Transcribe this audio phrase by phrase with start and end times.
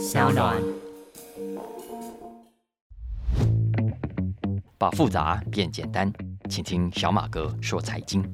[0.00, 0.56] 小暖。
[4.78, 6.10] 把复杂变简单，
[6.48, 8.24] 请听小马哥说财经。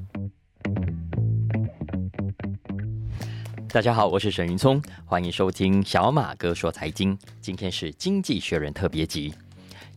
[3.69, 7.19] 大家好，我是沈云聪，欢迎收听小马哥说财经。
[7.41, 9.35] 今天是经济学人特别集。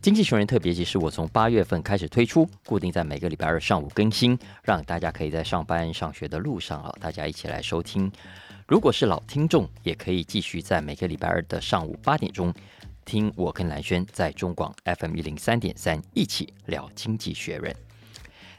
[0.02, 8.10] 经济学人特别集是我从八月份开始推出，固定在每个礼拜二上午更新，让大家可以在上班上学的路上啊，大家一起来收听。
[8.70, 12.54] 如果是老听众，也可以继续在每个礼拜二的上午八点钟
[13.04, 17.74] 听我跟蓝轩在中广 FM 一零三点三一起聊经济学人。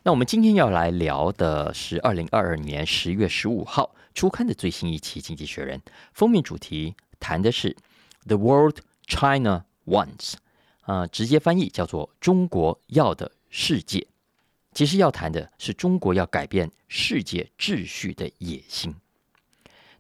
[0.04, 5.80] 那我们今天要来聊的是二零二二年十月十五号出刊的最新一期《经济学人》，
[6.12, 7.74] 封面主题谈的是
[8.28, 10.34] “The World China Wants”。
[10.82, 14.06] 啊，直接翻译叫做“中国要的世界”，
[14.76, 18.94] 其实要谈的是中国要改变世界秩序的野心。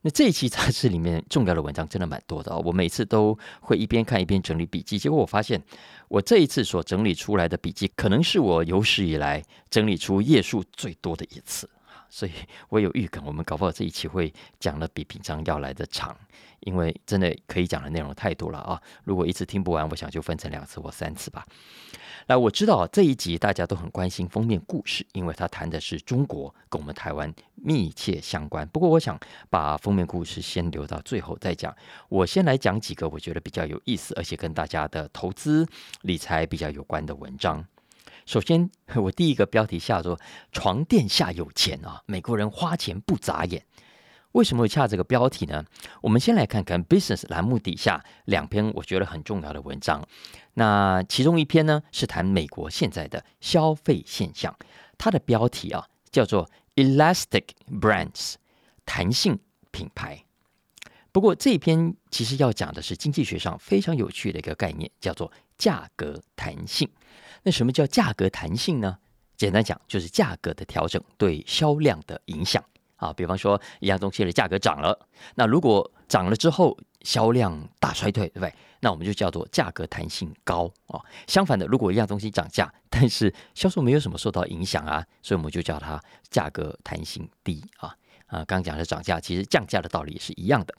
[0.04, 5.62] 那这一期杂志里面重要的文章真的蛮多的哦，我每次都会一边看一边整理笔记，结果我发现
[6.08, 11.70] 我这一次所整理出来的笔记，可能是我有史以来整理出页数最多的一次。
[12.12, 12.31] 所以
[12.67, 16.16] 我有预感，我们搞不好这一期会讲的比平常要来的长，
[16.59, 18.80] 因为真的可以讲的内容太多了啊！
[19.06, 21.48] 如果一次听不完，我想就分成两次或三次吧。
[22.28, 28.68] 那我知道这一集大家都很关心封面故事，因为它谈的是中国跟我们台湾密切相关。
[28.68, 29.18] 不过我想
[29.50, 31.73] 把封面故事先留到最后再讲。
[32.09, 35.66] 我先来讲几个我觉得比较有意思，而且跟大家的投资
[36.02, 37.66] 理财比较有关的文章。
[38.32, 40.18] 首先， 我第一个标题下说
[40.54, 43.66] “床垫下有钱”啊，美国人花钱不眨眼。
[44.32, 45.66] 为什么会下这个标题呢？
[46.02, 50.08] 我们先来看看 Business 栏目底下两篇我觉得很重要的文章。
[50.54, 54.56] 那其中一篇呢是谈美国现在的消费现象，
[54.98, 58.36] 它的标题啊叫做 “Elastic Brands”，
[58.86, 59.40] 弹性
[59.72, 60.24] 品牌。
[61.12, 66.90] 不过这一篇其实要讲的是经济学上非常有趣的一个概念，叫做价格弹性。
[67.44, 68.97] 那什么叫价格弹性呢？
[69.36, 72.63] 简单讲，就是价格的调整对销量的影响
[72.97, 73.12] 啊。
[73.12, 78.53] 比方说，一样东西的价格涨了，那如果涨了之后销量大衰退，对不对？
[78.81, 81.02] 那我们就叫做价格弹性高啊。
[81.25, 87.96] 相反的，如果一样东西涨价，但是销售没有什么受到影响啊，所以我们就叫它价格弹性低啊。
[88.28, 90.75] 啊，刚讲的涨价，其实降价的道理也是一样的。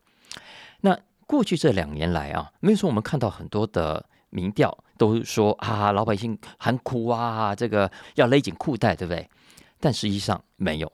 [0.82, 0.96] 那
[1.26, 4.06] 过去这两年来啊，没有说我们看到很多的。
[4.34, 9.28] 民调都说啊，老百姓很苦啊，这个要勒紧裤带，对不对？
[9.80, 10.92] 但实际上没有。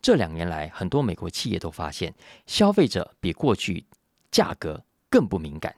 [0.00, 2.14] 这两年来，很多美国企业都发现，
[2.46, 3.84] 消费者比过去
[4.30, 5.74] 价格更不敏感。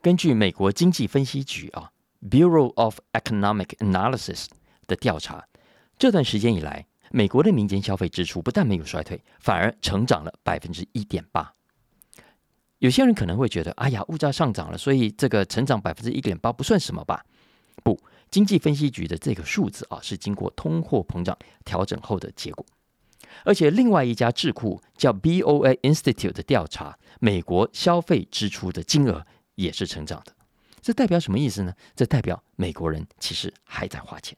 [0.00, 1.92] 根据美国经济分析局啊
[2.30, 4.46] （Bureau of Economic Analysis）
[4.86, 5.46] 的调查，
[5.98, 11.52] 这段时间以来，美国的民间消费支出不但没有衰退，反而成长了百分之一点八。
[12.82, 17.24] 有些人可能会觉得，哎呀，物价上涨了，所以这个成长百分之一点八不算什么吧？
[17.84, 17.96] 不，
[18.28, 22.66] 经济分析局的这个数字啊，是经过通货膨胀调整后的结果。
[23.44, 30.32] 而且，另外一家智库叫 BOA Institute 的调查，美国消费支出的金额也是成长的。
[30.80, 31.72] 这代表什么意思呢？
[31.94, 34.36] 这代表美国人其实还在花钱。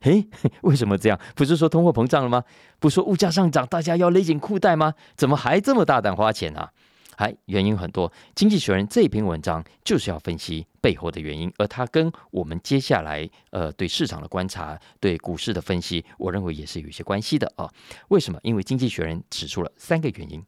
[0.00, 0.26] 嘿，
[0.62, 1.20] 为什么这样？
[1.34, 2.42] 不是说通货膨胀了吗？
[2.78, 4.94] 不说物价上涨，大家要勒紧裤带吗？
[5.14, 6.72] 怎么还这么大胆花钱啊？
[7.16, 17.68] 还原因很多，《经济学人》这篇文章就是要分析背后的原因，而它跟我们接下来呃对市场的观察、对股市的分析，我认为也是有一些关系的啊。
[18.08, 18.38] 为什么？
[18.42, 20.44] 因为《经济学人》指出了三个原因。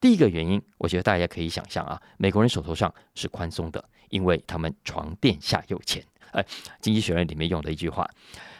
[0.00, 6.04] 第一个原因，我觉得大家可以想象啊，美国人手头上是宽松的，因为他们床垫下有钱。
[6.32, 6.42] 哎，
[6.80, 8.08] 《经济学人》里面用的一句话，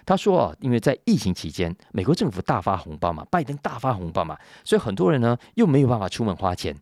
[0.06, 6.74] 他说啊，因为在疫情期间，美国政府大发红包嘛，拜登大发红包嘛，所以很多人呢又没有办法出门花钱。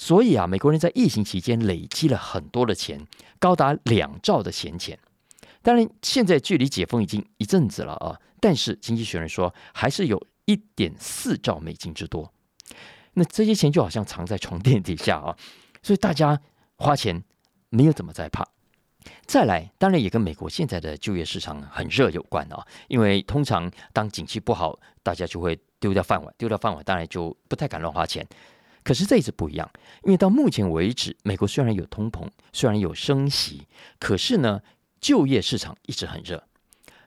[0.00, 3.04] 所以啊，美国人在疫情期间累积了很多的钱，
[3.40, 4.96] 高达两兆的闲钱。
[5.60, 12.32] 当然，现在距离解封已经一阵子了啊，但是经济学人说，还是有一点四兆美金之多。
[13.14, 15.36] 那这些钱就好像藏在床垫底下啊，
[15.82, 16.40] 所以大家
[16.76, 17.24] 花钱
[17.68, 18.46] 没有怎么在怕。
[19.26, 28.24] 再来，当然也跟美国现在的就业市场很热有关啊，因为通常当景气不好，大家就会丢掉饭碗，丢掉饭碗，当然就不太敢乱花钱。
[28.88, 29.70] 可是这一次不一样，
[30.02, 33.66] 因为到目前为止，美国虽然有通膨，虽然有升息，
[33.98, 34.62] 可是呢，
[34.98, 36.42] 就业市场一直很热。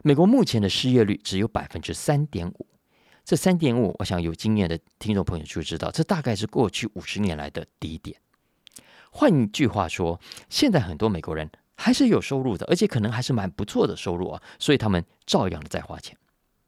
[0.04, 2.66] 美国目前的失业率只有百分之三点五，
[3.24, 8.16] 这三点五，我想有经验的听众朋友就知道，这大概是过去五十年来的低点。
[9.10, 16.16] 换句话说，现在很多美国人还是有收入的，而且可能还是蛮不错的收入啊，所以他们照样在花钱。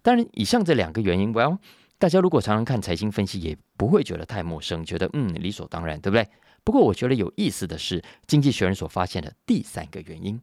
[0.03, 1.59] 当然，以上这两个原因，Well。
[2.05, 6.29] 大家如果常常看财经分析，也不会觉得太陌生，觉得嗯理所当然，对不对？
[6.63, 10.39] 不过，我觉得有意思的是，经济学人所发现的第三个原因，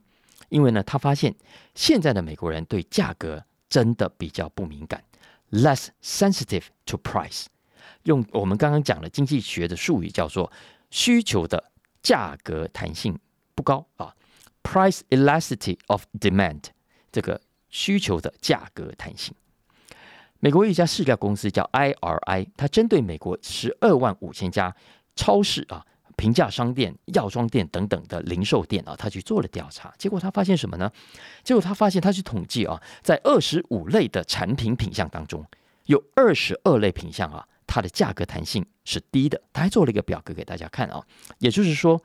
[0.49, 1.35] 因为呢，他发现
[1.75, 5.03] 现在的美国人对价格真的比较不敏感
[5.51, 7.45] ，less sensitive to price。
[8.05, 10.51] 用我们刚刚讲的经济学的术语叫做
[10.89, 11.63] 需求的
[12.01, 13.15] 价格弹性
[13.53, 14.15] 不高啊
[14.63, 16.63] ，price elasticity of demand。
[17.11, 19.35] 这个需求的价格弹性。
[20.41, 24.75] 美国一家饲料公司叫 IRI，它针对美国十二万五千家
[25.15, 25.85] 超市啊。
[26.17, 30.91] 平价商店、药妆店等等的零售店啊，他去做了调查，结果他发现什么呢？
[31.43, 35.43] 结果他发现他去统计啊，在二十五类的产品品项当中，
[35.87, 39.41] 有二十二类品项啊，它的价格弹性是低的。
[39.51, 41.03] 他还做了一个表格给大家看啊，
[41.39, 41.99] 也就是说，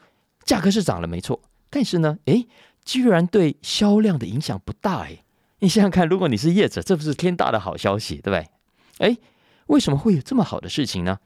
[0.45, 1.39] 价格是涨了没错，
[1.69, 2.47] 但是呢，诶，
[2.87, 5.23] 居然对销量的影响不大诶，
[5.61, 9.09] 你想想看，如果你是业者，这不是天大的好消息，对不对？
[9.09, 9.19] 诶，
[9.67, 11.19] 为什么会有这么好的事情呢？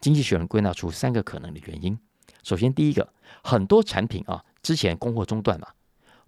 [0.00, 1.98] 经济学人归纳出三个可能的原因。
[2.42, 3.12] 首先，第一个，
[3.42, 5.68] 很多产品啊，之前供货中断嘛，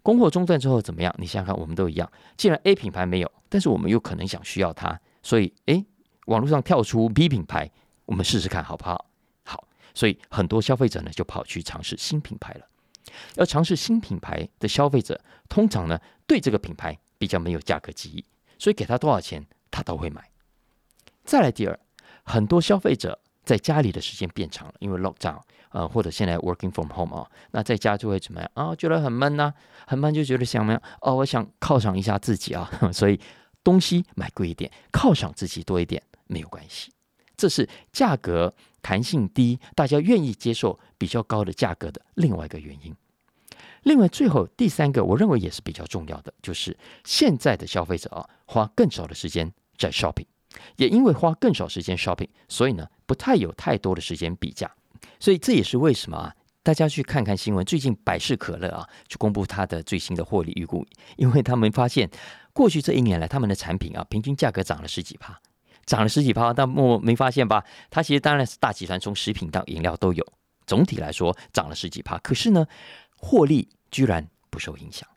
[0.01, 1.13] 供货中断之后怎么样？
[1.17, 2.09] 你想想看，我们都一样。
[2.37, 5.85] 既然 A 品牌没有，但是我们有可能想需要它，所以，诶，
[6.27, 7.69] 网络上跳出 B 品牌，
[8.05, 9.05] 我们试试看好不好？
[9.43, 12.65] 好，所以很多消费者呢就跑去尝试新品牌了。
[13.35, 18.23] 要尝试新品牌的消费者，通常呢对这个品牌比较没有价格记忆，
[18.57, 20.29] 所以给他多少钱，他都会买。
[21.23, 21.79] 再来第二，
[22.23, 23.19] 很多消费者。
[23.47, 28.75] 在家里的时间变长了，因为 lockdown，呃，或者现在 working from home 啊，那在家就会怎么样啊？
[28.75, 29.53] 觉得很闷呐，
[29.85, 30.81] 很闷就觉得想么样？
[30.99, 33.17] 哦，我想犒赏一下自己啊， 所以
[33.63, 36.91] 东西买贵一点，犒赏自己多一点没有关系。
[37.37, 42.93] 这是价格弹性低，大家愿意接受比较高的价格的另外一个原因。
[43.87, 50.25] 另外，最后第三个，我认为也是比较重要的，就是现在的消费者啊，花更少的时间在 shopping。
[50.75, 54.69] 也因为花更少时间 shopping，所以呢，不太有太多的时间比价，
[55.21, 60.85] 所以这也是为什么啊，大家去看看新闻，最近百事可乐啊，去公布它的最新的获利预估，
[61.15, 62.09] 因为他们发现
[62.51, 65.39] 过去这一年来，他们的产品啊，平均价格涨了十几趴，
[65.85, 67.63] 涨了十几趴，但莫没发现吧？
[67.89, 70.25] 它其实当然是大集团，从食品到饮料都有，
[70.65, 72.65] 总体来说涨了十几趴，可是呢，
[73.17, 75.07] 获利居然不受影响，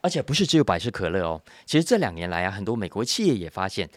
[0.00, 3.88] 而且不是只有百事可乐哦，其实这两年来啊，很多美国企业也发现。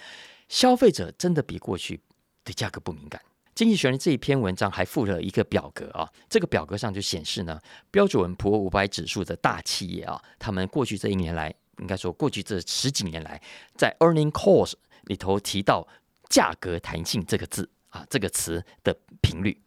[0.50, 2.00] 消费者真的比过去
[2.44, 3.20] 对价格不敏感。
[3.56, 13.42] 经济学人这一篇文章还附了一个表格啊，这个表格上就显示呢，标准普尔五百指数的大企业啊，他们过去这一年来，应该说过去这十几年来，
[13.76, 14.74] 在 earning calls
[15.04, 15.88] 里头提到
[16.30, 19.60] 价格弹性这个字啊，这个词的频率，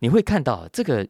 [0.00, 1.06] 你会看到这个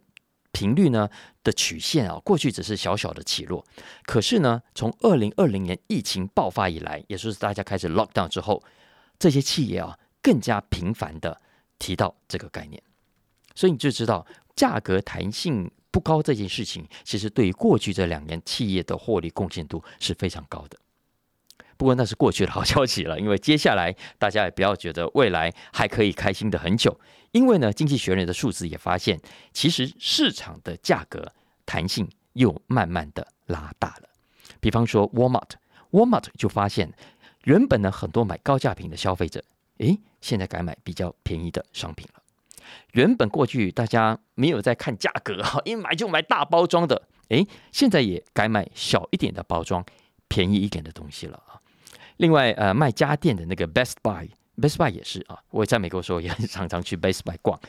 [0.56, 1.06] 频率呢
[1.44, 3.62] 的曲线啊，过去只是小小的起落，
[4.04, 8.62] 可是呢，从二零二零年疫情爆发以来，也就是大家开始 lock down 之后。
[9.18, 11.38] 这些企业啊，更加频繁的
[11.78, 12.82] 提到这个概念，
[13.54, 20.78] 所以你就知道价格弹性不高这件事情，其实对于过去这两年企业的获利贡献度是非常高的。
[21.76, 26.98] 不过那是过去的好消息了，因为接下来大家也不要觉得未来还可以开心的很久，
[27.32, 29.20] 因为呢，经济学人的数字也发现，
[29.52, 31.32] 其实市场的价格
[31.64, 34.08] 弹性又慢慢的拉大了。
[34.60, 36.92] 比方说，Walmart，Walmart 就发现。
[37.44, 39.40] 原本呢，很多买高价品的消费者，
[39.78, 42.20] 诶，现在改买比较便宜的商品了。
[42.90, 49.84] 原本过去大家没有在看价格哈，一买就买大包装的，诶，现在也改买小一点的包装，
[50.26, 51.55] 便宜一点的东西了啊。
[52.16, 57.60] 另外，呃，卖家电的那个 Best Buy，Best Buy 也是啊，我在美国的时候也很常常去 Best Buy 逛。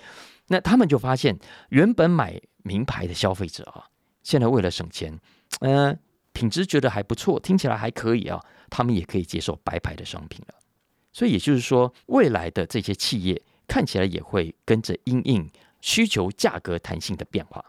[0.48, 1.38] 那他们就发现，
[1.70, 3.86] 原本买名牌的消费者啊，
[4.24, 5.20] 现在为了省钱，
[5.60, 6.00] 嗯，
[6.32, 8.40] 品质觉得还不错，听起来还可以啊。
[8.70, 10.54] 他们也可以接受白牌的商品了，
[11.14, 15.50] 所以也就是说，未来的这些企业看起来也会跟着因应
[15.80, 17.64] 需求价格弹性的变化。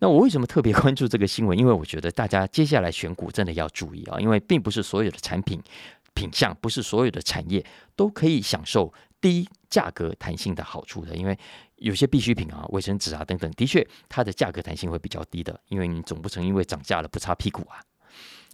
[0.00, 1.58] 那我为什么特别 关注这个新闻？
[1.58, 5.60] 因为我觉得大家接下来选股真的要注意啊，因为并不是所有的产品
[6.14, 7.64] 品相，不是所有的产业
[7.96, 11.16] 都可以享受低价格弹性的好处的。
[11.16, 11.36] 因为
[11.76, 17.80] 有些必需品啊，卫生纸啊等等，的确它的价格弹性会比较低的，因为你总不成因为涨价了不擦屁股啊。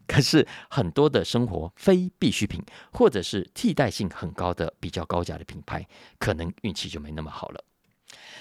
[0.07, 5.87] 可是很多的生活非必需品，或者是替代性很高的比较高价的品牌，
[6.19, 7.65] 可能运气就没那么好了。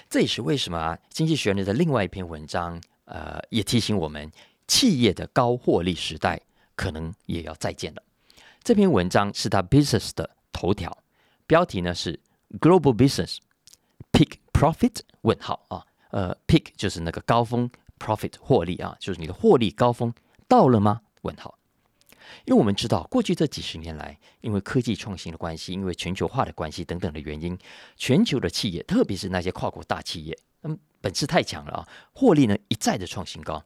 [0.09, 0.97] 这也是为什么啊？
[1.09, 4.31] 经济学人的另外一篇文章，呃，也提醒我们，
[4.67, 6.41] 企业的高获利时代
[6.75, 8.03] 可能也要再见了。
[8.63, 10.97] 这篇文章是他 Business 的头条，
[11.45, 12.19] 标题呢是
[12.59, 13.37] Global Business
[14.11, 15.01] Peak Profit？
[15.21, 17.69] 问号啊，呃，Peak 就是那个高峰
[17.99, 20.13] ，Profit 获利啊，就是你的获利高峰
[20.47, 21.01] 到了吗？
[21.23, 21.57] 问号，
[22.45, 27.57] 因为我们知道，过去这几十年来，因为科技创新的关系，因为全球化的关系等等的原因，
[27.95, 30.37] 全球的企业，特别是那些跨国大企业，
[31.03, 33.61] 本事太强了啊，获利呢一再的创新高。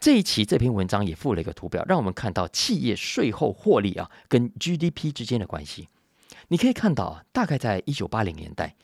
[0.00, 5.88] 这一期这篇文章也附了一个图表，让我们看到企业税后获利啊跟 GDP 之间的关系。
[6.48, 8.74] 你可以看到啊，大概在一九八零年代，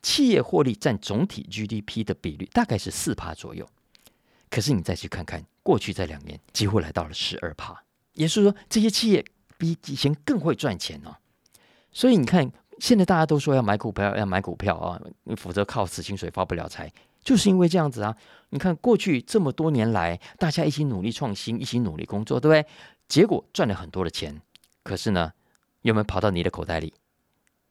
[0.00, 3.68] 企业获利占总体 GDP 的比率大概是四趴左右。
[4.50, 9.24] 可是你再去看看过去这两年，几乎来到了十二趴，也就是说这些企业
[9.58, 11.16] 比以前更会赚钱哦。
[11.90, 15.00] 所以你看，现在大家都说要买股票，要买股票啊，
[15.36, 16.92] 否则靠死薪水发不了财。
[17.24, 18.16] 就是因为这样子啊，
[18.50, 22.68] 你看过去这么多年来，大家一起努力创新，一起努力工作，对不对？
[23.08, 24.40] 结果赚了很多的钱，
[24.82, 25.32] 可是呢，
[25.82, 26.92] 有没有跑到你的口袋里？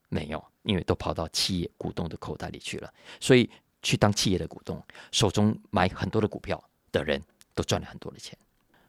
[0.09, 2.91] 没有，因为都跑到企业股东的口袋里去了。
[3.19, 3.49] 所以
[3.81, 4.81] 去当企业的股东，
[5.11, 7.21] 手中买很多的股票的人
[7.55, 8.37] 都赚了很多的钱。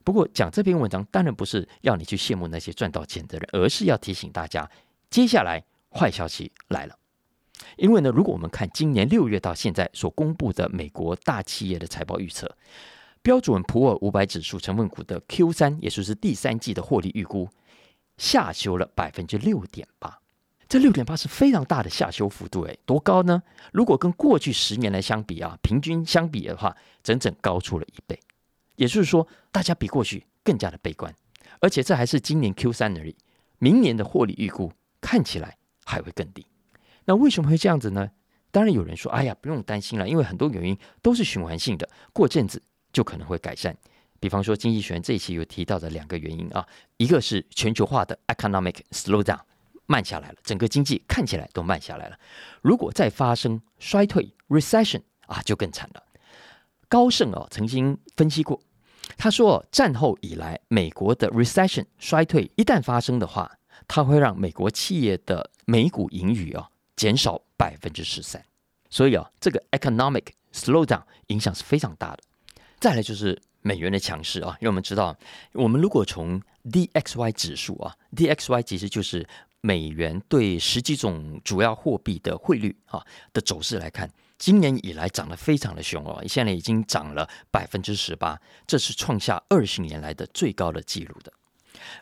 [0.03, 4.71] 不过讲这篇文章，当然不是要你去羡慕那些赚到钱的人，而是要提醒大家，
[5.09, 6.99] 接下来坏消息来了。
[7.77, 12.57] 因为呢，如果我们看今年六月到现在所公布的美国大企业的财报预测，
[13.23, 17.49] 标准普尔五百指数成分股的 Q 三，也就是第三季的获利预估，
[18.17, 20.19] 下修了百分之六点八。
[20.67, 23.43] 这六点八是非常大的下修幅度，诶，多高呢？
[23.73, 28.19] 如果跟过去十年来相比啊，平均相比的话，整整高出了一倍。
[28.77, 31.15] 也就是说，大家比过去更加的悲观，
[31.61, 33.15] 而且这还是今年 Q 三而已，
[33.59, 36.45] 明年的获利预估看起来还会更低。
[37.05, 38.11] 那为什么会这样子呢？
[38.51, 43.77] 当然有人说：“哎呀，不用担心了，因为很多原因都是循环性的，过阵子就可能会改善。”
[44.21, 49.41] 比方说，经济学这一期有提到的两个原因啊，一个是全球化的 economic slowdown
[49.87, 52.19] 慢下来了，整个经济看起来都慢下来了。
[52.63, 56.03] 如果再发生衰退 recession 啊，就更惨了。
[56.89, 58.59] 高盛哦曾经分析过，
[59.19, 63.59] 他说战后以来美国的 recession 衰退一旦发生的话，
[63.89, 66.71] 它会让美国企业的每股盈余啊。
[66.97, 68.43] 减少百分之十三，
[68.91, 72.23] 所以啊，这个 economic slowdown 影响是非常大的。
[72.79, 75.17] 再来就是美元的强势啊，因为我们知道，
[75.53, 79.27] 我们如果从 DXY 指数啊，DXY 其实就是
[79.61, 91.33] 美元对十几种主要货币的汇率啊的走势来看，今年以来涨得非常的凶哦，现在已经涨了百分之十八，这是创下二十年来的最高的纪录的。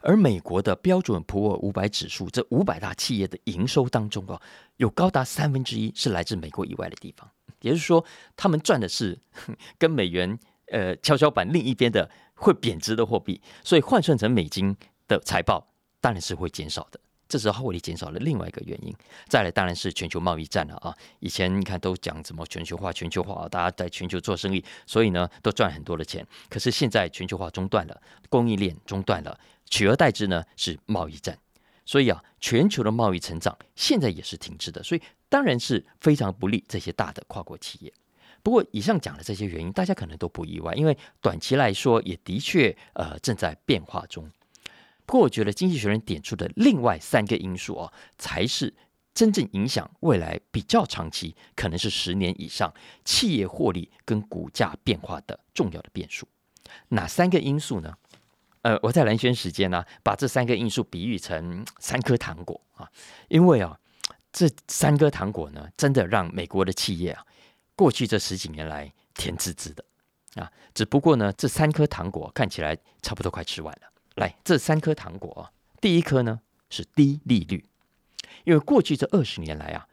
[0.01, 4.41] 而美国的标准普尔五百指数，这五百大企业的营收当中啊，
[4.77, 7.29] 有高达三分之一是来自美国以外的地方，
[7.61, 8.05] 也就是说，
[8.37, 9.19] 他们赚的是
[9.79, 14.77] 跟美元呃跷跷板另一边的会贬值的货币，所以换算成美金
[15.09, 15.67] 的财报
[16.01, 17.01] 当然是会减少的，
[17.33, 18.95] 这是获利减少了另外一个原因。
[19.27, 26.27] 再来当然是全球贸易战了啊，以前你看都讲什么全球化，全球化啊，大家在全球做生意，所以呢都赚很多的钱。
[26.51, 29.41] 可是现在全球化中断了，供应链中断了。
[29.71, 31.39] 取而代之呢是贸易战，
[31.87, 37.91] 所以啊，全球的贸易成长现在也是停滞的，所以当然是非常不利这些大的跨国企业。
[38.43, 44.31] 不过以上讲的这些原因，大家可能都不意外，因为短期来说也的确呃正在变化中。
[45.13, 48.73] 不过我觉得经济学人点出的另外三个因素啊，才是
[49.13, 52.73] 真正影响未来比较长期，可能是十年以上
[53.05, 56.27] 企业获利跟股价变化的重要的变数。
[56.89, 57.95] 哪三个因素呢？
[58.63, 62.91] 呃，我在蓝轩时间呢，把这三个因素比喻成三颗糖果啊，
[63.29, 63.79] 因为啊，
[64.33, 67.23] 这三颗糖果呢，真的让美国的企业啊，
[67.77, 69.85] 过去这十几年来甜滋滋的
[70.37, 73.92] 啊，只不过呢，这三颗糖果看起来差不多快吃完了。
[74.17, 77.65] 来，这三颗糖果啊，第一颗呢是低利率，
[78.45, 79.89] 因为过去这二十年来啊，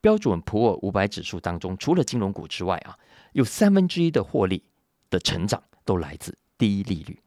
[0.00, 2.98] 标准普尔五百指数当中，除了金融股之外啊，
[3.32, 4.62] 有三分之一的获利
[5.10, 7.20] 的成长都来自低利率。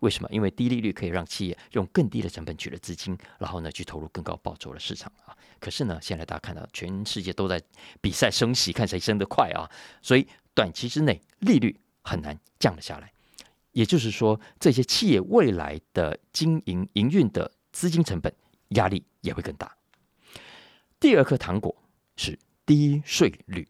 [0.00, 0.28] 为什么？
[0.30, 5.36] 因为低利率可以让企业用更低的成本取得资金，然后呢去投入更高报酬的市场啊。
[5.58, 7.60] 可是呢，现在大家看到全世界都在
[8.00, 9.68] 比赛升息，看谁升得快啊。
[10.00, 13.12] 所以短期之内利率很难降得下来。
[13.72, 18.32] 也就是说，这些企业未来的经营营运的资金成本
[18.70, 19.76] 压力也会更大。
[21.00, 21.74] 第二颗糖果
[22.16, 23.68] 是低税率。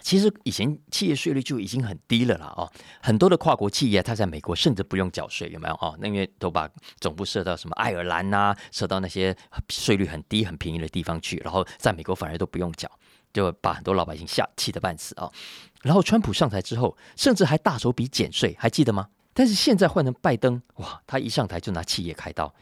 [0.00, 2.70] 其实以前企业税率就已经很低了啦，哦，
[3.02, 5.96] 很多的跨国企业它在美国甚至不用缴税，有没有哦？
[6.00, 9.36] 那因为都把总部设到什么爱尔兰呐，设到那些
[9.68, 12.88] 税率很低、很便宜的地方去，然后在美国反而都不用缴，
[13.32, 15.28] 就把很多老百姓吓气得半死啊。
[15.82, 19.08] 然后川普上台之后，甚至还大手笔减税，还记得吗？
[19.38, 22.52] 但是现在换成拜登，哇，他一上台就拿企业开刀，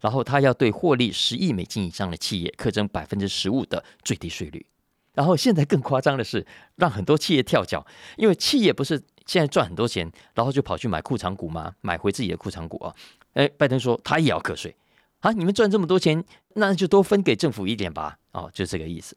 [0.00, 4.66] 然后他要对获利十亿美金以上的企业课征百分之十五的最低税率。
[5.12, 7.86] 然后现在更夸张的是，让很多企业跳脚，
[8.16, 11.72] 因为企业不是现在赚很多钱，然后就跑去买库藏股吗？
[11.82, 12.92] 买回自己的库藏股啊？
[13.34, 14.74] 哎，拜登说他也要课税
[15.20, 15.30] 啊！
[15.30, 16.24] 你们赚这么多钱，
[16.54, 18.18] 那就多分给政府一点吧！
[18.32, 19.16] 哦，就这个意思。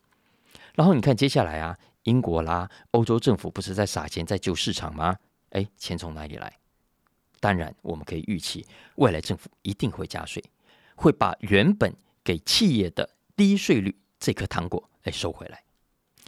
[0.76, 5.16] 然后你看接下来啊，英国啦、欧洲政府不是在撒钱在救市场吗？
[5.50, 6.54] 哎，钱从哪里来？
[7.40, 8.66] 当然，我们可以预期，
[8.96, 10.44] 未来政府一定会加税，
[10.96, 15.64] 会把原本给企业的低税率这颗糖果来收回来。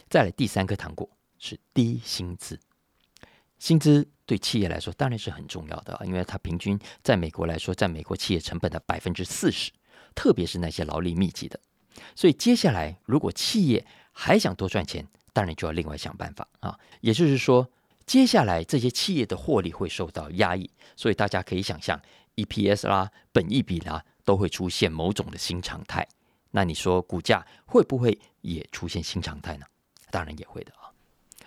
[0.08, 2.58] 再来第三颗糖果是低薪资，
[3.58, 9.72] 薪资对企业来说当然是很重要的，因为它平均在美国来说，占美国企业成本的百分之四十，
[10.14, 11.58] 特别是那些劳力密集的。
[12.14, 16.78] 所以接下来，如果企业还想多赚钱，当然就要另外想办法啊。
[17.00, 17.68] 也就是说。
[18.10, 21.96] 接下来这些企业的获利会受到压抑，所以大家可以想象
[22.34, 26.04] ，EPS 啦、本益比啦都会出现某种的新常态。
[26.50, 29.66] 那你说股价会不会也出现新常态呢？
[30.10, 30.90] 当然也会的啊。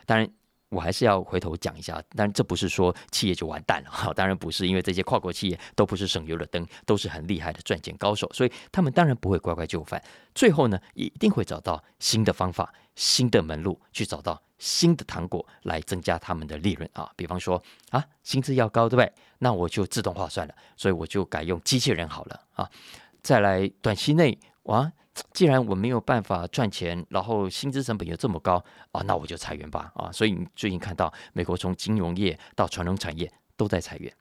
[0.05, 0.25] 当然。
[0.73, 10.01] 我还是要回头讲一下，但这不是说企业就完蛋了哈，当然不是，因为这些跨国企业都不是省油的灯，都是很厉害的赚钱高手，所以他们当然不会乖乖就范，
[10.33, 17.11] 最后呢，一定会找到新的方法、新的门路，去找到新的糖果来增加他们的利润啊。
[17.15, 17.61] 比方说
[17.91, 19.13] 啊，薪资要高，对不对？
[19.39, 22.69] 那我就自动化算了，所以我就改用机器人好了啊。
[23.21, 24.91] 再来，短期内哇。
[25.31, 30.11] 既然我没有办法赚钱，然后薪资成本又这么高啊，那我就裁员吧啊！
[30.11, 34.11] 所以你最近看到美国从金融业到传统产业都在裁员。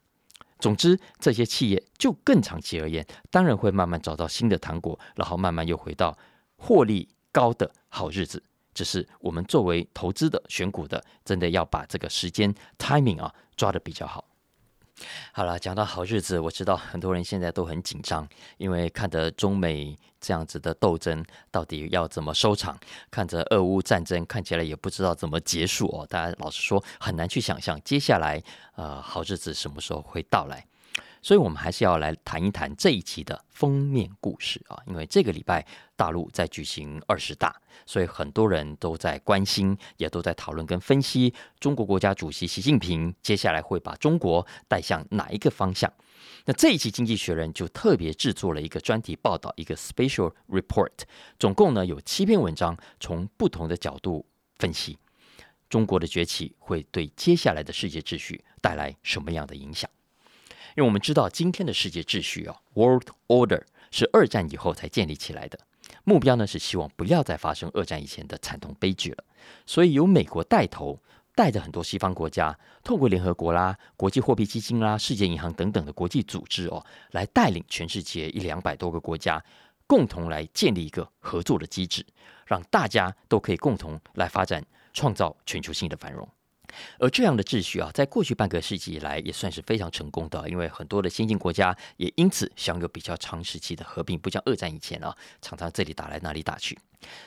[0.58, 6.16] 总之，这些企业就更长期而言，当然会慢慢找到新的糖果，然后慢慢又回到
[6.56, 8.42] 获利高的好日子。
[8.74, 14.24] 只是我们作为投资的选股的，真的要把这个时间 timing 啊抓的比较好。
[15.32, 22.78] 好了，讲到好日子，我知道很多人现在都很紧张，因为看着中美这样子的斗争到底要怎么收场，
[23.10, 26.06] 看着俄乌战争看起来也不知道怎么结束哦。
[26.08, 28.40] 大家老实说，很难去想象接下来
[28.76, 30.64] 呃好日子什么时候会到来。
[31.22, 35.64] 所以，我们还是要来谈一谈这一期的封面故事啊，因为这个礼拜
[35.94, 37.54] 大陆在举行二十大，
[37.86, 45.90] 所以很多人都在关心，也都在讨论跟分析中国国家主席习近平接下来会把中国带向哪一个方向。
[46.44, 50.90] 那这一期《经济学人》就特别制作了一个专题报道，一个 special report，
[51.38, 54.98] 总共呢有七篇文章，从不同的角度分析
[55.70, 59.88] 中国的崛起会对接下来的世界秩序带来什么样的影响。
[60.76, 65.58] 因为我们知道，今天的世界秩序啊，World Order 是二战以后才建立起来的，
[66.04, 69.24] 目标呢是希望不要再发生二战以前的惨痛悲剧了。
[69.66, 70.98] 所以由美国带头，
[71.34, 79.44] 带着很多西方国家，透过联合国啦、国际货币基金啦、世界银行等等的国际组织哦，来带领全世界一两百多个国家，
[79.86, 82.04] 共同来建立一个合作的机制，
[82.46, 86.26] 让大家都可以共同来发展，创造全球性的繁荣。
[86.98, 96.78] 而这样的秩序啊，在过去半个世纪以来也算是非常成功的，因为很多的先进国家也因此享有比较长时期的和平，不像二战以前啊，常常这里打来那里打去。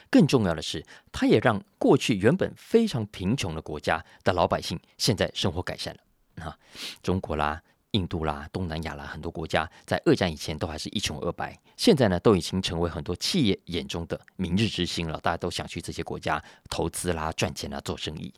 [0.10, 6.58] 更重要的是，它也让过去原本非常贫穷的国家的老百姓现在生活改善了啊。
[7.04, 18.34] 中国啦、印度啦、东南亚啦，很多国家在二战以前都还是一穷二白，现在呢都已经成为很多企业眼中的明日之星了，大家都想去这些国家投资啦、赚钱啦、做生意。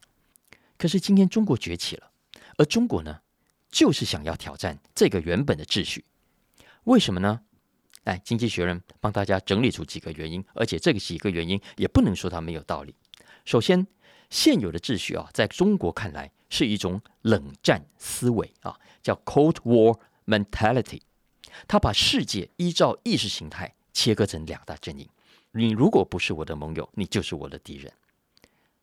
[0.77, 2.11] 可是今天中国崛起了，
[2.57, 3.21] 而中国呢，
[3.71, 6.05] 就是想要挑战这个原本的秩序。
[6.83, 7.41] 为什么呢？
[8.03, 12.95] 来，经济学人帮大家整理出几个原因，而且这个几个原因也不能说它没有道理。
[13.43, 13.87] 首先，
[14.29, 21.01] 现有的秩序啊，在中国看来是一种冷战思维啊，叫 Cold War Mentality。
[21.67, 25.09] 他把世界依照意识形态切割成两大阵营。
[25.51, 27.91] 你如果不是我的盟友，你就是我的敌人。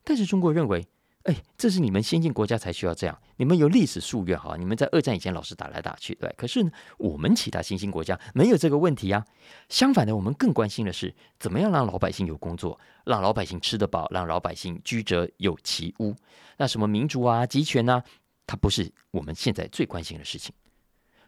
[0.03, 0.85] 但是中国认为。
[1.25, 3.19] 哎，这是你们先进国家才需要这样。
[3.37, 6.31] 你们有历史夙愿哈，你们在二战以前老是打来打去，对。
[6.37, 9.25] 可是呢，我们其他新兴国家没有这个问题啊。
[9.67, 16.15] 相反的，我们更关心的是怎么样让老百姓有工作，让老百姓吃得饱，让老百姓居者有其屋。
[16.57, 18.03] 那什么民主啊、集权啊，
[18.45, 20.53] 它不是我们现在最关心的事情。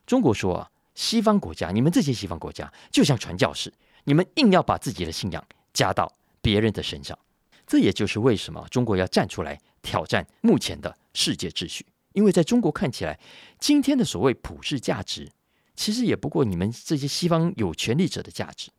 [0.05, 7.17] 中国说啊，西方国家，你们这些西方国家就像传教士，你们硬要把自己的信仰加到别人的身上。
[7.65, 9.59] 这也就是为什么中国要站出来。
[9.87, 13.17] 挑战目前的世界秩序，因为在中国看起来，
[13.57, 15.31] 今天的所谓普世价值，
[15.77, 18.69] 其实也不过你们这些西方有权力者的价值。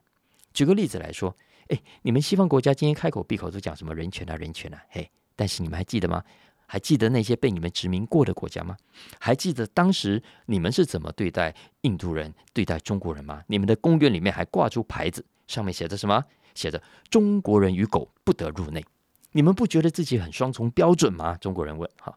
[0.53, 1.35] 举个例子来说，
[1.69, 6.23] 哎，你们西方国家今天开口闭口都讲什么人权啊，人权啊，嘿，但是你们还记得吗？
[6.67, 8.77] 还记得那些被你们殖民过的国家吗？
[9.19, 13.43] 还记得当时你们是怎么对待印度人、对待中国人吗？
[13.47, 16.23] 你们的公园里面还挂出牌子，上面写着什么？
[16.55, 18.85] 写着“中国人与狗不得入内”。
[19.33, 21.37] 你们不觉得自己很双重标准吗？
[21.37, 21.89] 中国人问。
[22.01, 22.17] 哈，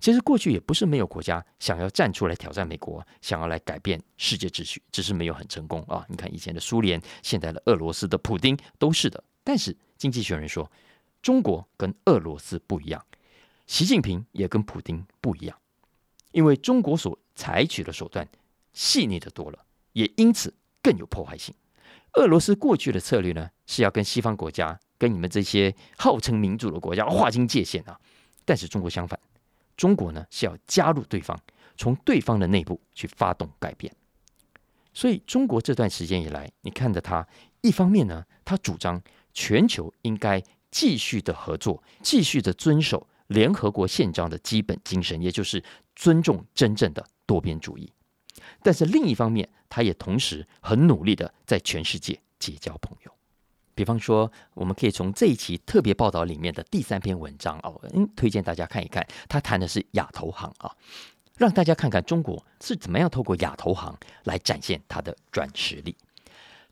[0.00, 6.04] 其实过去也不是没有国家想要站出来挑战美国，想要来改变世界秩序，只是没有很成功啊。
[6.08, 9.22] 你看以前的苏联，现在的俄罗斯的普丁都是的。
[9.44, 10.70] 但是经济学人说，
[11.22, 13.04] 中国跟俄罗斯不一样，
[13.66, 15.58] 习近平也跟普京不一样，
[16.32, 18.26] 因为中国所采取的手段
[18.72, 21.54] 细腻的多了，也因此更有破坏性。
[22.14, 27.98] 俄罗斯过去的策略呢，是要跟西方国家、跟你们这些号称民主的国家划清界限啊。
[28.44, 29.18] 但是中国相反，
[29.76, 31.38] 中国呢是要加入对方，
[31.76, 33.92] 从对方的内部去发动改变。
[34.94, 37.26] 所以中国这段时间以来，你看着他，
[37.60, 39.02] 一方面呢，他主张
[39.34, 45.62] 全球应该继续的合作，继续的遵守联合国宪章的基本精神，也就是
[45.94, 47.92] 尊重真正的多边主义。
[48.62, 53.15] 但是另一方面，他也同时很努力的在全世界结交朋友。
[53.76, 59.06] 比方说，我们可以从这一期特别报道里面的第三篇文章哦，嗯，推荐大家看一看。
[59.28, 60.74] 他谈的是亚投行啊，
[61.36, 65.94] 让大家看看中国是怎么样透过亚投行来展现它的软实力。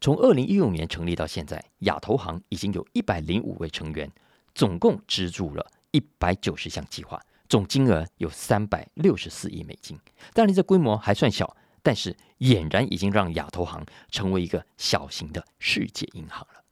[0.00, 4.10] 从二零一五年成立到现在，亚投行已经有一百零五位成员，
[4.54, 9.94] 总共资助了一百九十项计划，总金额有三百六十四亿美金。
[10.32, 11.54] 当然，这规模还算小。
[11.86, 16.63] 但是俨然已经让亚投行成为一个小型的世界银行了。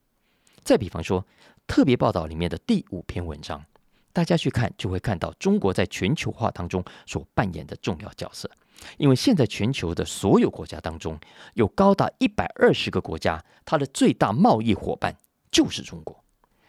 [0.64, 1.26] 再比方说，
[1.66, 3.64] 特别报道里面的第五篇文章，
[4.12, 8.50] 大家去看就会看到中国在全球化当中所扮演的重要角色。
[8.96, 11.18] 因为现在全球的所有国家当中，
[11.54, 15.16] 有高达一百二十个国家，它的最大贸易伙伴
[15.50, 16.22] 就是中国。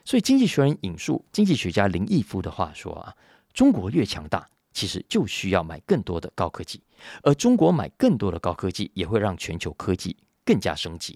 [0.06, 3.16] 所以，《经济学人》引述经济学家林毅夫的话说：“啊，
[3.54, 6.82] 中国越强大。”其实就需要买更多的高科技，
[7.22, 11.16] 而中国买更多的高科技，也会让全球科技更加升级。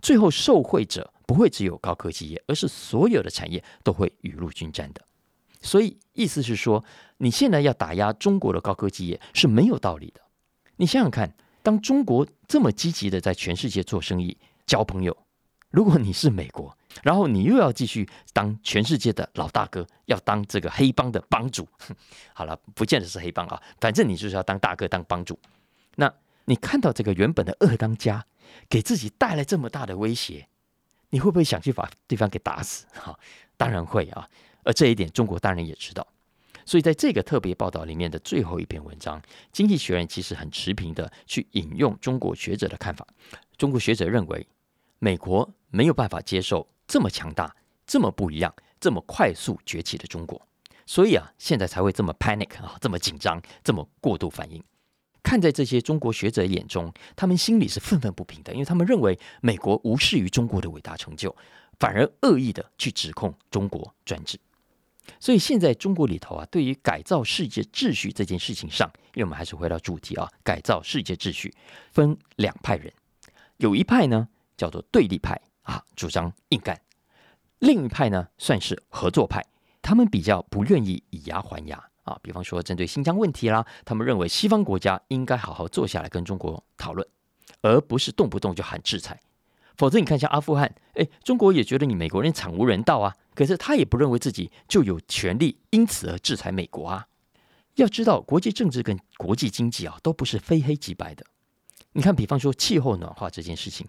[0.00, 5.02] 最后受惠者不会只有高科技业，而是所有的产业都会雨露均沾的。
[5.60, 6.84] 所以意思是说，
[7.18, 10.20] 你现在要打压中国的高科技业是没有道理的。
[10.76, 15.16] 你想想看，当中国这么积极的在全世界做生意、交朋友。
[15.70, 21.66] 如果你是美国，然后你又要继续当全世界的老大哥，要当这个黑帮的帮主，
[22.34, 25.38] 好了，不见得是黑帮啊，反正你就是要当大哥当帮主。
[25.94, 26.12] 那
[26.44, 28.26] 你看到这个原本的二当家
[28.68, 30.46] 给自己带来这么大的威胁，
[31.12, 32.84] 你会不会想去把对方给打死？
[32.98, 33.16] 哈，
[33.56, 34.28] 当然会啊。
[34.64, 36.04] 而这一点，中国当然也知道。
[36.64, 39.20] 所以在这个特别报道里面的最后一篇文章，
[39.52, 43.06] 《经济学人》其实很持平的去引用中国学者的看法。
[43.56, 44.44] 中国学者认为。
[45.04, 47.52] 美国没有办法接受这么强大、
[47.84, 50.40] 这么不一样、这么快速崛起的中国，
[50.86, 54.62] 所以啊，现在才会这么 panic 啊，这么紧张、这么过度反应。
[55.22, 61.34] 看在这些中国学者眼中，他们心里是愤愤不平的，因为他们认为美国无视于中国的伟大成就，
[61.78, 64.38] 反而恶意的去指控中国专制。
[65.18, 71.54] 所以现在中国里头啊，对于改造世界秩序这件事情上，因为我们还是回到主题啊，改造世界秩序
[71.90, 72.92] 分两派人，
[73.56, 74.28] 有一派呢。
[74.54, 76.76] 叫做对立派啊，主张硬干；
[77.58, 79.44] 另一派呢，算是合作派，
[79.80, 82.18] 他们比较不愿意以牙还牙啊。
[82.22, 87.06] 比方说，针对新疆问题啦，他们认为西方国家应该好好坐下来跟中国讨论，
[87.60, 89.20] 而不是动不动就喊制裁。
[89.76, 97.06] 否则，你看像阿富汗，哎，中国也觉得你美国人惨无人道啊，可是他也不认为自己就有权利因此而制裁美国啊。
[97.76, 101.24] 要知道，国际政治跟国际经济啊，都不是非黑即白的。
[101.92, 103.86] 你看，比方说气候暖化这件事情。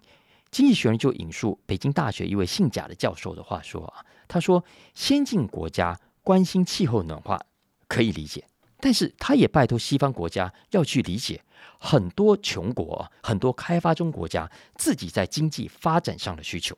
[0.50, 7.40] 经济学人就引述北京大学一位姓贾的教授的话说啊，他说：“先进国家关心气候暖化
[7.88, 8.44] 可以理解，
[8.80, 11.42] 但是他也拜托西方国家要去理解
[11.78, 16.76] 很多穷国、很多开发中国家自己在经济发展上的需求。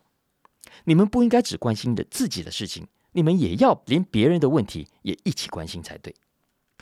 [0.85, 6.15] 你们不应该只关心的自己的事情，你们也要连别人的问题也一起关心才对。”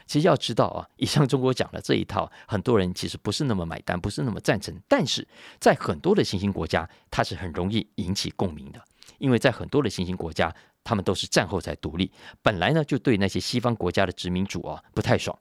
[0.07, 4.75] 其实要知道啊，以上中国讲的这一套，很多人其实不是那么买单，不是那么赞成。
[4.87, 5.27] 但是
[5.59, 8.85] 在很多的新兴国家，它是很容易引起共鸣的，
[9.17, 15.37] 因为在很多的新兴国家，他们都是战后才独立，本来呢就对那些西方国家的殖民主啊不太爽。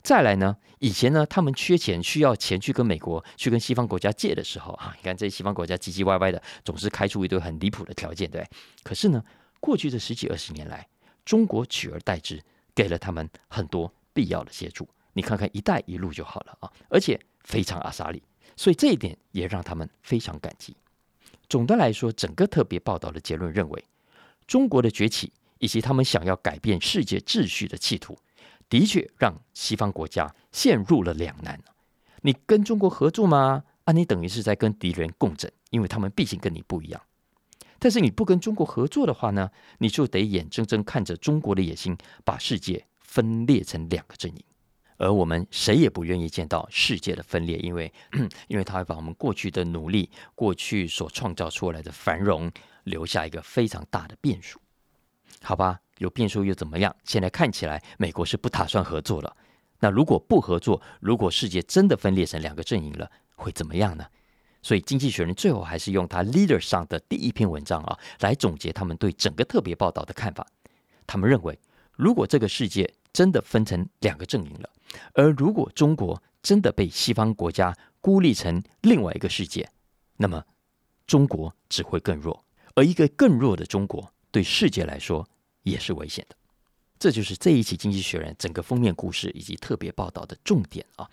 [0.00, 8.48] 再来呢，以前呢他们缺钱，需要钱去跟美国、去跟西方国家借的时候啊，你看这些西方国家唧唧歪歪的，总是开出一堆很离谱的条件，对。
[8.82, 9.22] 可是呢，
[9.60, 10.88] 过去的十几二十年来，
[11.24, 12.42] 中国取而代之。
[12.76, 18.22] 给了他们很多必要的协助，你看看“一带一路”就好了啊，而且非常阿萨利，
[18.54, 20.76] 所以这一点也让他们非常感激。
[21.48, 23.82] 总的来说，整个特别报道的结论认为，
[24.46, 28.16] 中国的崛起以及他们想要改变世界秩序的企图，
[28.68, 31.60] 的确让西方国家陷入了两难。
[32.22, 33.64] 你跟中国合作吗？
[33.84, 37.00] 啊，你等于是在跟敌人共振，因为他们毕竟跟你不一样。
[37.78, 44.42] 但是你不跟中国合作的话呢，你就得眼睁睁看着中国的野心把世界分裂成两个阵营，
[44.96, 47.92] 而我们谁也不愿意见到世界的分裂，因为
[48.48, 52.50] 因为它会把我们过去的努力、过去所创造出来的繁荣
[52.86, 54.58] 留下一个非常大的变数。
[55.42, 56.94] 好吧，有变数又怎么样？
[57.04, 59.36] 现在看起来美国是不打算合作了。
[59.78, 64.06] 那如果不合作，如果世界真的分裂成两个阵营了，会怎么样呢？
[64.62, 70.44] 所以，《经济学人》最后还是用他 Leader 上的第一篇文章啊，来总结他们对整个特别报道的看法。
[71.06, 71.56] 他们认为，
[71.92, 74.70] 如果这个世界真的分成两个阵营了，
[75.12, 79.70] 而如果中国真的被西方国家孤立成另外一个世界，
[80.16, 80.42] 那么
[81.06, 82.44] 中国只会更弱，
[82.76, 85.28] 而一个更弱的中国对世界来说
[85.64, 86.36] 也是危险的。
[87.00, 91.10] 这就是这一期《经济学人》整个封面故事以及特别报道的重点啊。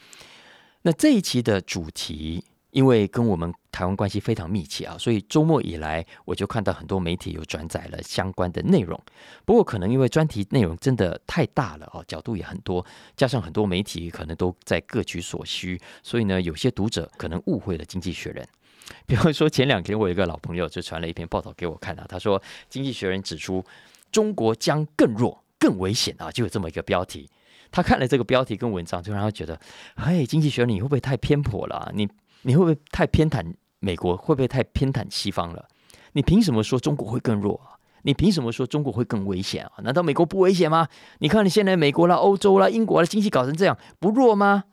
[0.83, 2.45] 那这一期的主题。
[2.73, 8.99] 因为跟我们台湾关系非常密切啊，所以周末以来我就看到很多媒体有转载了相关的内容。
[9.45, 12.83] 不过可能因为专题内容真的太大了啊，角度也很多，
[13.15, 18.43] 加上很多媒体可能都在各取所需，所以呢，有些读者可能误会了《经济学人》。
[19.07, 23.63] 比方说前两天我有一个老朋友就传了一篇报道给我看啊，他说《经济学人》指出
[24.11, 27.29] 中国将更弱、更危险啊，就有这么一个标题。
[27.71, 29.59] 他看了这个标题跟文章，就让他觉得，
[29.95, 31.91] 哎，《经济学人》你会不会太偏颇了？
[31.95, 32.07] 你？
[32.43, 33.43] 你会不会太偏袒
[33.79, 34.15] 美国？
[34.15, 35.65] 会不会太偏袒西方了？
[36.11, 37.59] 你凭什么说中国会更弱？
[38.03, 39.71] 你凭什么说中国会更危险啊？
[39.81, 40.87] 难道美国不危险吗？
[41.19, 44.65] 你看你现在美国啦、欧洲啦、英国啦经济搞成这样，不弱吗？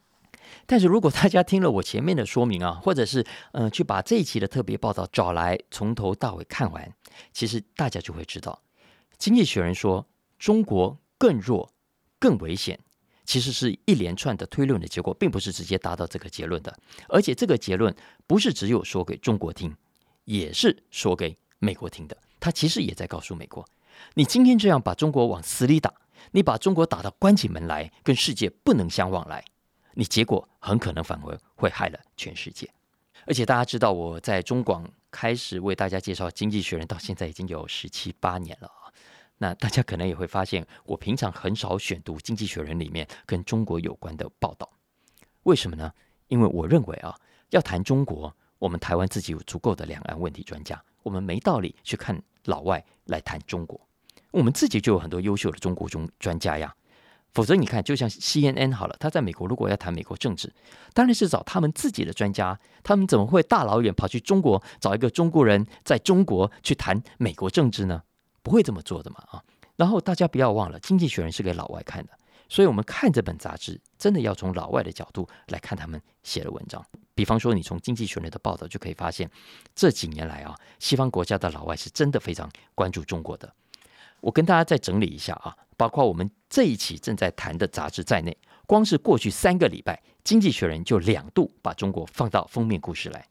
[0.67, 6.93] 但是如果大家听了我前面的说明啊， 或者是嗯，去把这一期的特别报道找来，从头到尾看完，
[7.33, 8.63] 其实大家就会知道，
[9.19, 10.07] 《经济学人》说
[10.39, 11.73] 中国更弱、
[12.19, 12.79] 更危险。
[13.27, 16.77] 其实是一连串的推论的结果，并不是直接达到这个结论的。
[17.09, 17.95] 而且这个结论
[18.27, 19.73] 不是只有说给中国听，
[20.25, 22.17] 也是说给美国听的。
[22.41, 23.65] 他其实也在告诉美国：
[24.15, 25.95] 你今天这样把中国往死里打，
[26.33, 29.45] 你把中国打到关起门来，跟世界不能相往来，
[29.95, 32.69] 你结果很可能反而会害了全世界。
[33.27, 38.93] 而且大家知道，我在中广开始为大家介绍《经济学人》，到现在已经有十七八年了啊。
[39.37, 44.71] 那大家可能也会发现，我平常很少选读《经济学人》里面跟中国有关的报道，
[45.43, 45.93] 为什么呢？
[46.29, 47.15] 因为我认为啊，
[47.51, 53.81] 要谈中国，我们台湾自己有足够的两岸问题专家，我们没道理去看老外来谈中国，
[54.31, 56.75] 我们自己就有很多优秀的中国中专家呀。
[57.33, 60.53] 否则你看，就像 CNN 好了，他在美国如果要谈美国政治，
[60.93, 68.03] 当然是找他们自己的专家，他们怎么会大老远跑去中国找一个中国人在中国去谈美国政治呢？
[68.43, 69.43] 不会这么做的嘛啊！
[69.77, 72.11] 然后大家不要忘了，《经济学人》是给老外看的，
[72.49, 76.85] 所以我们看这本杂志，真的要从老外的角度来看他们写的文章。
[77.15, 79.31] 比方说，你从《经济学人》的报道就可以发现，
[79.75, 83.55] 这几年来啊，西方国家的老外是真的非常关注中国的。
[84.21, 93.27] 我跟大家再整理一下啊，包括我们这一期正在谈的杂志在内，光是过去三个礼拜，《经济学人》就两度把中国放到封面故事来。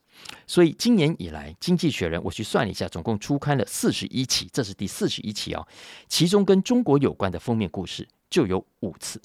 [0.46, 5.66] 所以今年以来，《经济学人》我去算了一下，总共出刊了四十一期，这是第四十一期哦。
[6.10, 9.22] 其中跟中国有关的封面故事就有五次。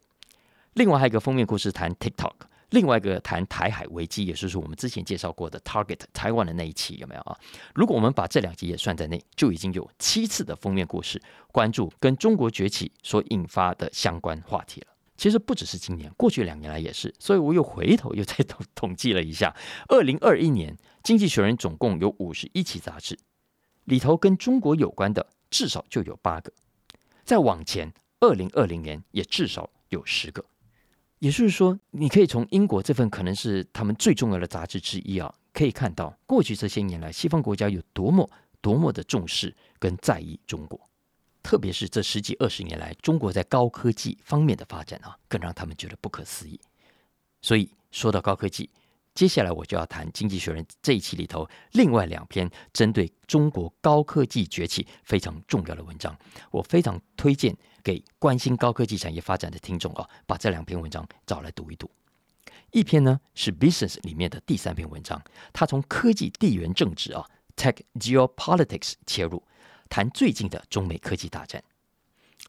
[0.75, 2.35] 另外还有一个封面故事谈 TikTok，
[2.75, 7.39] 另外一个谈台海危机，也就是我们之前介绍过的 Target 台湾的那一期，有没有啊？
[7.73, 14.89] 如果我们把这两集也算在内，就已经有七次的封面故事关注跟中国崛起所引发的相关话题了。
[15.17, 19.55] 其实不只是今年，过去两年来也是，所以我又回头又再统 统计了一下，
[19.89, 23.17] 二零二一年《经济学人》总共有五十一期杂志，
[23.85, 26.53] 里头跟中国有关的至少就有八个，
[27.23, 30.45] 再往前，二零二零年也至少有十个，
[31.25, 38.29] 也就是说，你可以从英国这份可能是他们最重要的杂志之一啊，可以看到过去这些年来，西方国家有多么
[38.61, 40.79] 多么的重视跟在意中国。
[41.43, 46.61] 特别是这十几二十年来，中国在高科技方面的发展啊，更让他们觉得不可思议。
[47.41, 48.69] 所以说到高科技，
[49.15, 56.15] 接下来我就要谈《经济学人》这一期里头另外两篇针对中国高科技崛起非常重要的文章。
[56.51, 61.89] 我非常推荐给关心高科技产业发展的听众啊，把这两篇文章找来读一读。
[62.73, 69.45] 一篇呢是《Business》里面的第三篇文章，它从科技地缘政治啊 （Tech Geopolitics） 切入。
[69.91, 71.63] 谈最近的中美科技大战，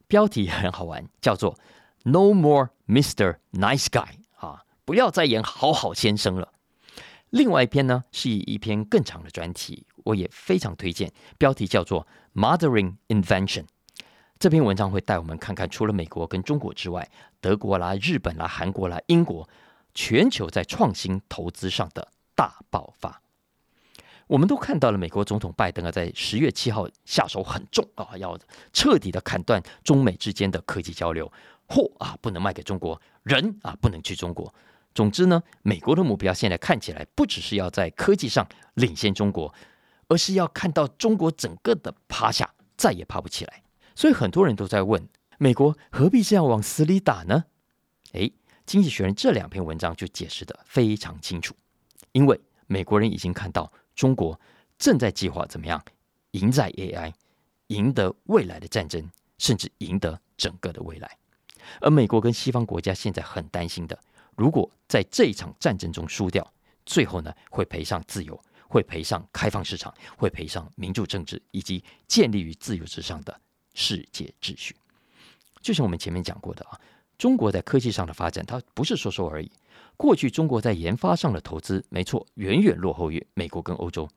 [0.08, 1.60] 标题很好玩，叫做
[2.04, 3.38] “No More Mr.
[3.52, 6.54] Nice Guy” 啊，不要再演好好先生了。
[7.30, 13.65] 另外一篇呢，是一篇更长的专题，我也非常推荐，标题叫做 “Mothering Invention”。
[14.38, 19.48] 这篇文章会带我们看看，除了美国跟中国之外，德国啦、日本啦、韩国啦、英国，
[19.93, 23.21] 全球在创新投资上的大爆发。
[24.28, 28.38] 我们都看到了，美国总统拜登啊，在十月七号下手很重啊，要
[28.74, 31.32] 彻底的砍断中美之间的科技交流，
[31.67, 34.54] 货啊不能卖给中国，人啊不能去中国。
[34.93, 39.54] 总之呢，美国的目标现在看起来不只是要在科技上领先中国，
[40.10, 43.62] 而是要看到中国整个的趴下，再也爬不起来。
[43.95, 47.45] 所以很多人都在问：美国何必这样往死里打呢？
[48.12, 48.34] 诶，
[48.65, 51.55] 经济学人》这两篇文章就解释的非常清楚，
[52.12, 54.39] 因为美国人已经看到中国
[54.77, 55.84] 正在计划怎么样
[56.31, 57.13] 赢在 AI，
[57.67, 61.17] 赢得未来的战争，甚至赢得整个的未来。
[61.81, 63.97] 而美国跟西方国家现在很担心的，
[64.36, 66.45] 如果在这一场战争中输掉，
[66.86, 73.41] 最后呢会赔上自由，会赔上开放市场，会赔上民主政治，以及建立于自由之上的
[73.76, 74.76] 世界秩序。
[75.62, 76.80] 就像我们前面讲过的啊。
[77.18, 79.50] 中国在科技上的发展，它不是说说而已。
[79.96, 84.10] 过去中国在研发上的投资，没错，远远落后于美国跟欧洲。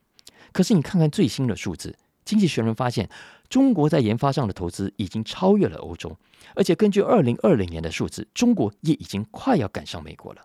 [0.51, 1.91] 可是你看看最新的数字，
[2.25, 3.09] 《经济学人》发现，
[3.49, 6.19] 中国在研发上的投资已经超越了欧洲，
[6.57, 10.43] 而且根据二零二零年的数字，中国也已经快要赶上美国了。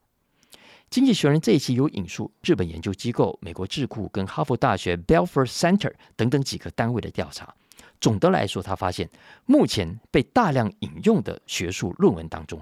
[0.92, 7.56] 《经济学人》这一期有引述日本研究机构、美国智库跟哈佛大学 Belfer Center 等等几个单位的调查。
[8.04, 9.10] 总的来说，他发现
[9.46, 12.62] 目前被大量引用的学术论文当中，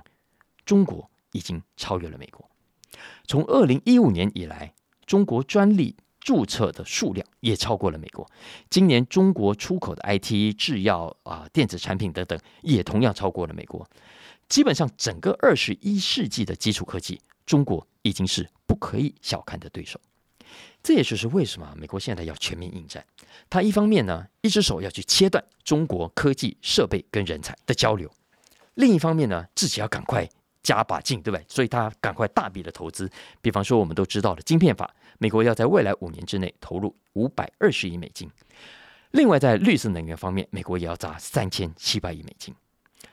[0.64, 2.48] 中国已经超越了美国。
[3.26, 4.72] 从二零一五年以来，
[5.08, 8.30] 中国专利注册的数量也超过了美国。
[8.70, 13.90] 今年中国出口的 IT、制药啊、电子产品等等，也同样超过了美国。
[14.48, 20.00] 基本上，整个二十一世纪的基础科技，中国已经是不可以小看的对手。
[20.84, 23.06] 这也就是为什么美国现在要全面应战。
[23.50, 28.08] 他一方面呢，一只手要去切断中国科技设备跟人才的交流；
[28.76, 30.28] 另一方面呢，自己要赶快
[30.64, 31.46] 加把劲，对不对？
[31.48, 33.10] 所以他赶快大笔的投资。
[33.42, 38.30] 比方说，我们都知道的晶片法，美国要在未来五年之内投入五百二十亿美金。
[39.12, 42.56] 另外，在绿色能源方面，美国也要砸三千七百亿美金。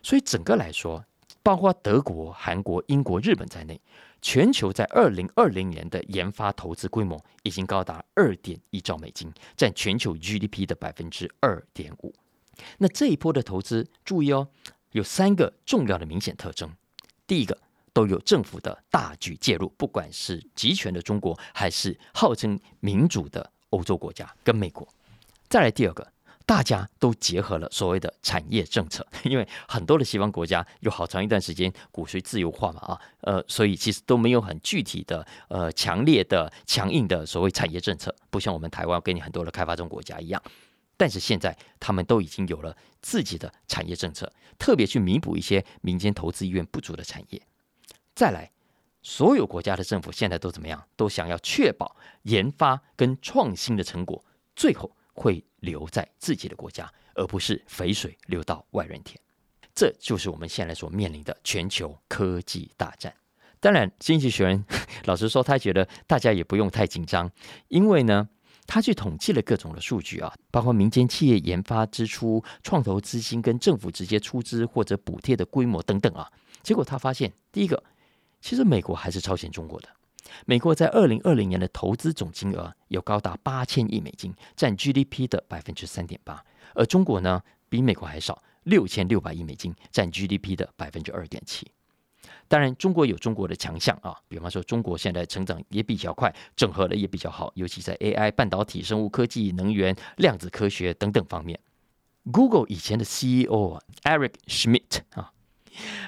[0.03, 1.05] 所以整个来说，
[1.43, 3.81] 包括德国、韩国、英国、日本在内。
[4.21, 12.15] 全球在二零二零年的研发投资规模已经高达二点一兆美金，占全球 GDP 的百分之二点五。
[12.79, 14.49] 那这一波的投资，注意哦，
[14.93, 16.71] 有三个重要的明显特征。
[17.27, 17.57] 第一个，
[17.93, 24.87] 都有政府的大举介入，不管是集权的中国，还是号称民主的欧洲国家跟美国。
[25.49, 26.13] 再来第二个。
[26.49, 40.43] 大家都结合了所谓的产业政策， 因为很多的西方国家有好长一段时间骨髓自由化嘛，啊，呃，所以其实都没有很具体的、呃，强烈的、强硬的所谓产业政策，不像我们台湾给你很多的开发中国家一样。
[40.97, 47.43] 但是现在他们都已经有了自己的产业政策，特别去弥补一些民间投资意愿不足的产业。
[48.15, 48.51] 再来，
[49.03, 50.83] 所有国家的政府现在都怎么样？
[50.97, 54.25] 都想要确保研发跟创新的成果
[54.57, 54.91] 最后。
[55.19, 59.21] 会留在自己的国家，而不是肥水流到外人田。
[59.75, 63.13] 这就是我们现在所面临的全球科技大战。
[63.61, 64.65] 当然，经济学人
[65.07, 67.29] 老实说，他觉得大家也不用太紧张，
[67.67, 68.29] 因为呢，
[68.67, 76.31] 他去统计了各种的数据啊，包括民间企业研发支出、创投资金跟政府直接出资或者补贴的规模等等啊。
[76.63, 77.83] 结果他发现，第一个，
[78.41, 79.89] 其实美国还是超前中国的。
[80.47, 91.71] 美国在二零二零年的投资总金额有高达八千亿美金，占 GDP 的百分之三点八，而中国呢比美国还少，六千六百亿美金，占 GDP 的百分之二点七。
[92.47, 101.59] 当然，中国有中国的强项啊，比方说中国现在成长也比较快，整合的也比较好，尤其在 AI、半导体、生物科技、能源、量子科学等等方面。
[102.33, 105.33] Google 以前的 CEO Eric Schmidt 啊。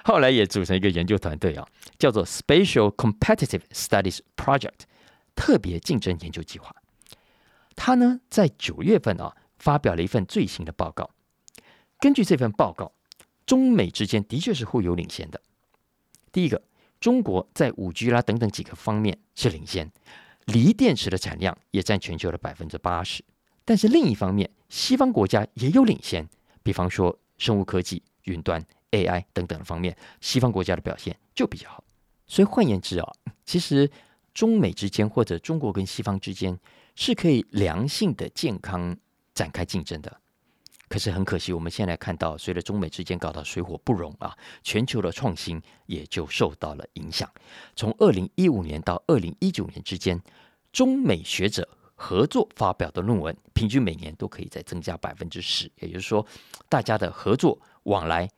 [0.03, 1.67] 后来也组成一个研究团队啊，
[2.01, 4.81] 叫做 Spatial Competitive Studies Project，
[5.37, 6.75] 特别竞争研究计划。
[7.77, 11.11] 他呢在九月份啊发表了一份最新的报告。
[11.99, 12.91] 根据这份报告，
[13.45, 15.41] 中美之间的确是互有领先的。
[16.33, 16.63] 第一个，
[16.99, 19.93] 中国在五 G 啦等等几个方面是领先，
[20.47, 23.23] 锂电池的产量也占全球的百分之八十。
[23.67, 26.27] 但是另一方面，西方国家也有领先，
[26.63, 28.65] 比方说生物科技、云端。
[28.93, 31.85] AI 等等的方面，西方国家的表现就比较好。
[32.31, 33.13] 所以换言之啊，
[33.45, 33.91] 其实
[34.33, 36.57] 中美之间或者中国跟西方之间
[36.95, 38.97] 是可以良性的、健康
[39.35, 40.21] 展开竞争的。
[40.89, 47.29] 可是很可惜，我们现在看到，随着中美之间搞到水火不容啊，全球的创新也就受到了影响。
[47.75, 50.21] 从二零一五年到二零一九年之间，
[50.73, 55.69] 中美学者合作发表的论文，平均每年都可以再增加百分之十。
[55.81, 56.25] 也就是说，
[56.69, 58.31] 大家的合作往来。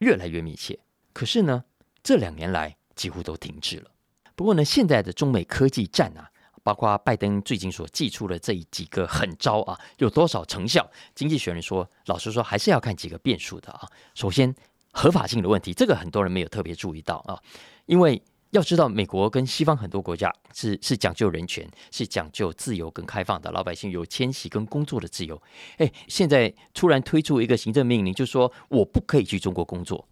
[0.00, 0.78] 越来越密切，
[1.12, 1.64] 可是呢，
[2.04, 3.90] 这两年来几乎都停滞了。
[4.34, 6.28] 不过呢，现在的中美科技战啊，
[6.62, 10.86] 包括拜登最近所寄出的这几个狠招啊，有多少成效？
[11.14, 13.88] 经济学人说，老实说，还是要看几个变数的啊。
[14.14, 14.54] 首先，
[14.92, 17.38] 合法性的问题，这个很多人没有特别注意到啊，
[17.86, 18.20] 因为
[18.50, 25.40] 要知道，美国跟西方很多国家是是讲究人权，是讲究自由跟开放的，老百姓有迁徙跟工作的自由。
[25.76, 30.06] 哎，现在突然推出一个行政命令，就说我不可以去中国工作，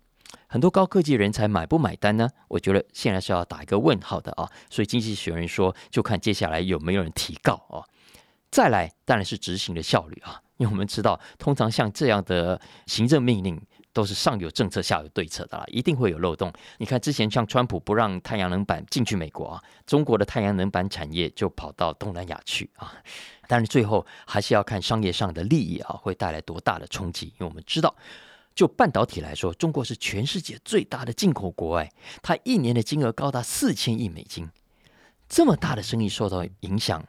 [0.57, 2.27] 很多高科技人才买不买单呢？
[2.49, 4.51] 我觉得现在是要打一个问号的啊。
[4.71, 7.85] 所以经济学人说，就看接下来有没有人提告啊。
[8.51, 13.61] 再来，当然是执行的效率啊，因为我们知道，通常像这样的行政命令。
[13.93, 16.53] 都是上有政策下有对策的啦，一定会有漏洞。
[16.77, 22.93] 你看之前像川普不让太阳能板进去美国啊，中国的太阳能板产业就跑到东南亚去啊。
[23.49, 27.29] 但是最后还是要看商业上的利益啊，会带来多大的冲击。
[27.29, 27.97] 因为我们知道，
[28.57, 31.93] 就半导体来说，中国是全世界最大的进口国，外，
[32.23, 34.49] 它一年的金额高达四千亿美金，
[35.29, 37.05] 这么大的生意受到影响，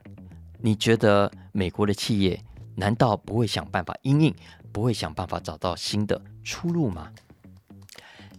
[0.59, 2.43] 你觉得美国的企业
[2.75, 4.35] 难道不会想办法应应？
[4.73, 7.11] 不会想办法找到新的出路吗？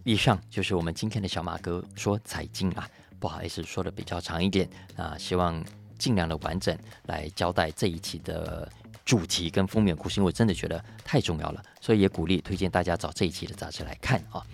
[0.04, 2.88] 以上就是我们今天的小马哥说财经啊，
[3.18, 5.64] 不好意思说的比较长一点啊，希望
[5.98, 8.70] 尽量的完整来交代这一期的
[9.08, 14.44] 主题跟封面故事，我真的觉得太重要了，所以也鼓励推荐大家找这一期的杂志来看啊。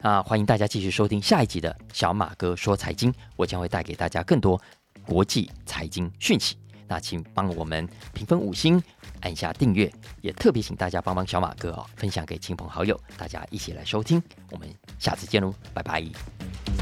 [0.00, 4.62] 啊，欢迎大家继续收听下一集的小马哥说财经，我将会带给大家更多
[5.04, 6.56] 国际财经讯息。
[6.86, 7.84] 那请帮我们
[8.14, 8.80] 评分五星，
[9.22, 14.22] 按下订阅，也特别请大家帮帮小马哥哦，分享给亲朋好友，大家一起来收听。
[14.52, 16.79] 我们下次见喽，拜拜。